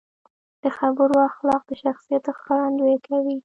[0.63, 3.37] د خبرو اخلاق د شخصیت ښکارندويي کوي.